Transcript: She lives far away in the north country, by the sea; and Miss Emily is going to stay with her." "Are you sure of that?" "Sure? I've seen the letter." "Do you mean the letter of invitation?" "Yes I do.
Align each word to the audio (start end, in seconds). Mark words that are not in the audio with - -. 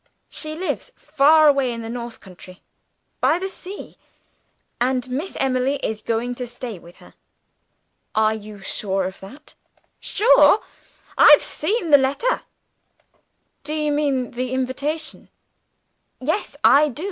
She 0.29 0.55
lives 0.55 0.91
far 0.95 1.47
away 1.47 1.71
in 1.71 1.83
the 1.83 1.87
north 1.89 2.21
country, 2.21 2.63
by 3.19 3.37
the 3.37 3.47
sea; 3.47 3.99
and 4.79 5.07
Miss 5.11 5.35
Emily 5.35 5.75
is 5.83 6.01
going 6.01 6.33
to 6.41 6.47
stay 6.47 6.79
with 6.79 6.97
her." 6.97 7.13
"Are 8.15 8.33
you 8.33 8.61
sure 8.61 9.05
of 9.05 9.19
that?" 9.19 9.53
"Sure? 9.99 10.63
I've 11.19 11.43
seen 11.43 11.91
the 11.91 11.99
letter." 11.99 12.41
"Do 13.63 13.75
you 13.75 13.91
mean 13.91 14.31
the 14.31 14.41
letter 14.41 14.49
of 14.55 14.59
invitation?" 14.61 15.29
"Yes 16.19 16.55
I 16.63 16.87
do. 16.89 16.99